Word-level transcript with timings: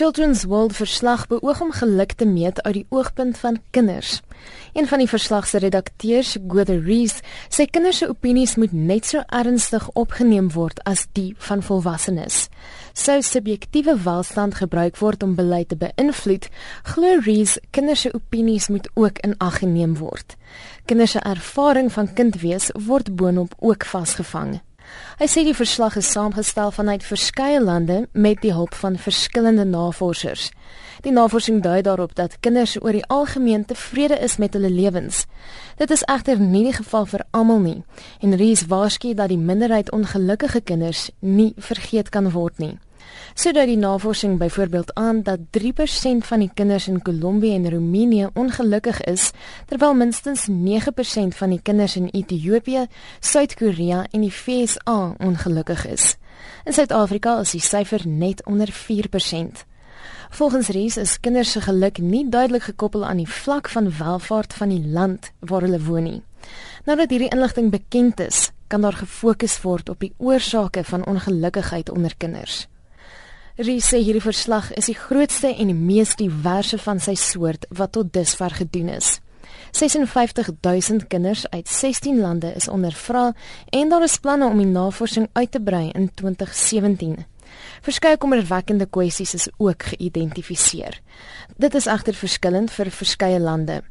Children's 0.00 0.44
World 0.44 0.72
verslag 0.72 1.26
beoog 1.28 1.60
om 1.60 1.72
geluk 1.72 2.12
te 2.12 2.24
meet 2.24 2.62
uit 2.62 2.74
die 2.74 2.86
oogpunt 2.88 3.38
van 3.38 3.58
kinders. 3.70 4.20
Een 4.72 4.86
van 4.88 4.98
die 4.98 5.08
verslag 5.08 5.46
se 5.46 5.58
redakteurs, 5.60 6.38
Gwether 6.48 6.80
Rees, 6.80 7.18
sê 7.52 7.66
kinders 7.68 8.00
se 8.00 8.08
opinies 8.08 8.54
moet 8.56 8.72
net 8.72 9.04
so 9.04 9.20
ernstig 9.28 9.90
opgeneem 10.00 10.48
word 10.54 10.80
as 10.88 11.04
die 11.12 11.34
van 11.50 11.60
volwassenes. 11.60 12.46
Sou 12.96 13.18
subjektiewe 13.20 13.98
welstand 14.06 14.56
gebruik 14.62 14.96
word 15.04 15.20
om 15.28 15.36
beleid 15.36 15.68
te 15.68 15.76
beïnvloed, 15.76 16.48
glo 16.94 17.20
Rees 17.28 17.58
kinders 17.68 18.06
se 18.06 18.14
opinies 18.16 18.70
moet 18.72 18.88
ook 18.94 19.20
in 19.20 19.36
ag 19.36 19.60
geneem 19.60 19.98
word. 20.00 20.38
Kinders 20.88 21.18
se 21.18 21.20
ervaring 21.28 21.92
van 21.92 22.08
kind 22.08 22.40
wees 22.40 22.72
word 22.88 23.12
boonop 23.20 23.52
ook 23.60 23.84
vasgevang. 23.84 24.62
Hy 25.20 25.26
sê 25.28 25.44
die 25.44 25.56
verslag 25.56 25.96
is 26.00 26.10
saamgestel 26.10 26.70
vanuit 26.72 27.04
verskeie 27.04 27.60
lande 27.60 28.08
met 28.12 28.40
die 28.40 28.52
hulp 28.52 28.74
van 28.74 28.98
verskillende 28.98 29.64
navorsers. 29.64 30.50
Die 31.04 31.12
navorsing 31.12 31.62
dui 31.62 31.82
daarop 31.82 32.14
dat 32.14 32.36
kinders 32.40 32.76
oor 32.82 32.92
die 32.92 33.06
algemeen 33.06 33.64
tevrede 33.64 34.18
is 34.18 34.36
met 34.36 34.52
hulle 34.56 34.70
lewens. 34.70 35.26
Dit 35.76 35.90
is 35.90 36.04
egter 36.04 36.40
nie 36.40 36.64
die 36.68 36.76
geval 36.76 37.06
vir 37.06 37.24
almal 37.30 37.60
nie 37.64 37.82
en 38.20 38.36
Rees 38.36 38.66
waarsku 38.68 39.14
dat 39.14 39.28
die 39.28 39.40
minderheid 39.40 39.92
ongelukkige 39.92 40.60
kinders 40.60 41.10
nie 41.20 41.52
vergeet 41.56 42.08
kan 42.08 42.30
word 42.32 42.58
nie. 42.58 42.78
Sodat 43.34 43.66
die 43.66 43.76
navorsing 43.76 44.38
byvoorbeeld 44.38 44.94
aan 44.94 45.22
dat 45.22 45.38
3% 45.58 46.26
van 46.28 46.38
die 46.38 46.50
kinders 46.54 46.88
in 46.88 47.02
Kolombie 47.02 47.54
en 47.54 47.70
Roemenië 47.70 48.28
ongelukkig 48.34 49.00
is, 49.02 49.30
terwyl 49.66 49.94
minstens 49.94 50.48
9% 50.48 51.36
van 51.36 51.50
die 51.50 51.60
kinders 51.62 51.96
in 51.96 52.08
Ethiopië, 52.12 52.86
Suid-Korea 53.20 54.06
en 54.10 54.20
die 54.20 54.34
VSA 54.34 55.14
ongelukkig 55.18 55.86
is. 55.86 56.16
In 56.64 56.72
Suid-Afrika 56.72 57.38
is 57.40 57.50
die 57.56 57.64
syfer 57.64 58.02
net 58.04 58.44
onder 58.44 58.68
4%. 58.72 59.64
Volgens 60.30 60.68
Rees 60.68 60.96
is 60.96 61.20
kinders 61.20 61.50
se 61.50 61.60
geluk 61.60 61.98
nie 61.98 62.28
duidelik 62.28 62.62
gekoppel 62.62 63.04
aan 63.04 63.16
die 63.16 63.28
vlak 63.28 63.68
van 63.68 63.90
welvaart 63.98 64.54
van 64.54 64.68
die 64.68 64.86
land 64.86 65.32
waar 65.38 65.66
hulle 65.66 65.80
woon 65.82 66.06
nie. 66.06 66.22
Nadat 66.86 67.10
hierdie 67.10 67.32
inligting 67.34 67.70
bekend 67.70 68.20
is, 68.20 68.50
kan 68.70 68.80
daar 68.86 68.96
gefokus 68.96 69.58
word 69.62 69.88
op 69.88 70.00
die 70.00 70.12
oorsake 70.16 70.84
van 70.84 71.06
ongelukkigheid 71.06 71.90
onder 71.90 72.14
kinders. 72.16 72.66
Rie 73.60 73.82
sê 73.84 73.98
hierdie 74.00 74.22
verslag 74.24 74.70
is 74.80 74.86
die 74.88 74.96
grootste 74.96 75.50
en 75.52 75.68
die 75.68 75.76
mees 75.76 76.14
diverse 76.16 76.78
van 76.80 76.96
sy 77.04 77.12
soort 77.20 77.66
wat 77.76 77.90
tot 77.92 78.08
dusver 78.14 78.54
gedoen 78.56 78.88
is. 78.94 79.18
56000 79.76 81.04
kinders 81.12 81.42
uit 81.52 81.68
16 81.68 82.22
lande 82.22 82.54
is 82.56 82.70
ondervra 82.72 83.26
en 83.76 83.92
daar 83.92 84.06
is 84.06 84.16
planne 84.16 84.48
om 84.48 84.56
die 84.56 84.70
navorsing 84.70 85.28
uit 85.36 85.52
te 85.52 85.60
brei 85.60 85.90
in 85.92 86.08
2017. 86.08 87.18
Verskeie 87.84 88.16
kommerwekkende 88.16 88.86
kwessies 88.88 89.36
is 89.36 89.50
ook 89.58 89.90
geïdentifiseer. 89.92 90.96
Dit 91.60 91.76
is 91.76 91.90
egter 91.98 92.16
verskillend 92.16 92.72
vir 92.72 92.88
verskeie 93.02 93.44
lande. 93.44 93.82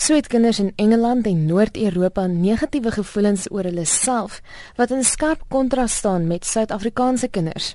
So 0.00 0.16
het 0.16 0.32
kinders 0.32 0.62
in 0.64 0.72
Engeland 0.80 1.28
en 1.28 1.44
Noord-Europa 1.50 2.24
negatiewe 2.32 2.96
gevoelens 2.96 3.44
oor 3.52 3.68
hulle 3.68 3.84
self 3.84 4.40
wat 4.80 4.96
in 4.96 5.04
skerp 5.04 5.44
kontras 5.52 6.00
staan 6.00 6.26
met 6.32 6.48
Suid-Afrikaanse 6.48 7.28
kinders. 7.28 7.74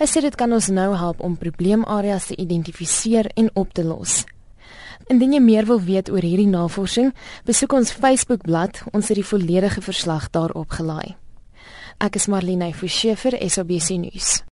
Hy 0.00 0.06
sê 0.08 0.22
dit 0.24 0.36
kan 0.38 0.52
ons 0.52 0.68
nou 0.72 0.92
help 0.96 1.20
om 1.20 1.36
probleemareas 1.36 2.30
te 2.30 2.36
identifiseer 2.36 3.28
en 3.36 3.50
op 3.54 3.72
te 3.76 3.84
los. 3.84 4.22
Indien 5.10 5.34
jy 5.34 5.40
meer 5.42 5.66
wil 5.66 5.82
weet 5.82 6.10
oor 6.12 6.22
hierdie 6.22 6.48
navorsing, 6.48 7.10
besoek 7.48 7.74
ons 7.76 7.92
Facebookblad, 7.92 8.84
ons 8.92 9.08
het 9.10 9.18
die 9.18 9.26
volledige 9.26 9.82
verslag 9.82 10.30
daarop 10.30 10.78
gelaai. 10.78 11.16
Ek 12.02 12.16
is 12.16 12.28
Marlene 12.30 12.72
Forsiefer, 12.74 13.36
SABC 13.36 13.98
nuus. 13.98 14.42